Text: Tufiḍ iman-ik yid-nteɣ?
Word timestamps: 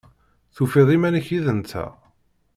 Tufiḍ 0.55 0.89
iman-ik 0.95 1.27
yid-nteɣ? 1.31 1.91